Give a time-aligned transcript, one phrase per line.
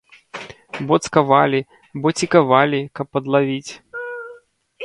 [0.91, 1.59] Бо цкавалі,
[2.05, 3.71] бо цікавалі, каб падлавіць.